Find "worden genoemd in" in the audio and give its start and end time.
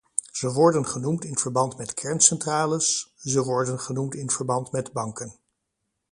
0.51-1.37, 3.43-4.29